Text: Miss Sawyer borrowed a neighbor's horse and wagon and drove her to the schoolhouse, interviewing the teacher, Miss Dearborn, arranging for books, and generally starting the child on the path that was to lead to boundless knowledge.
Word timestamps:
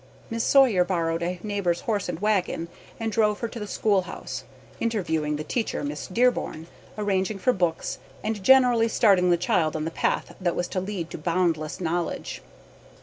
Miss 0.31 0.43
Sawyer 0.43 0.83
borrowed 0.83 1.21
a 1.21 1.39
neighbor's 1.43 1.81
horse 1.81 2.09
and 2.09 2.19
wagon 2.19 2.69
and 2.99 3.11
drove 3.11 3.41
her 3.41 3.47
to 3.49 3.59
the 3.59 3.67
schoolhouse, 3.67 4.43
interviewing 4.79 5.35
the 5.35 5.43
teacher, 5.43 5.83
Miss 5.83 6.07
Dearborn, 6.07 6.65
arranging 6.97 7.37
for 7.37 7.53
books, 7.53 7.99
and 8.23 8.41
generally 8.41 8.87
starting 8.87 9.29
the 9.29 9.37
child 9.37 9.75
on 9.75 9.85
the 9.85 9.91
path 9.91 10.33
that 10.41 10.55
was 10.55 10.67
to 10.69 10.79
lead 10.81 11.11
to 11.11 11.19
boundless 11.19 11.79
knowledge. 11.79 12.41